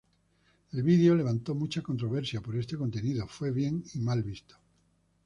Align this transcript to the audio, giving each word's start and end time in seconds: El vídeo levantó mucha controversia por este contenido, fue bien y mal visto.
El 0.71 0.81
vídeo 0.81 1.13
levantó 1.13 1.53
mucha 1.53 1.83
controversia 1.83 2.41
por 2.41 2.55
este 2.57 2.75
contenido, 2.75 3.27
fue 3.27 3.51
bien 3.51 3.83
y 3.93 3.99
mal 3.99 4.23
visto. 4.23 4.55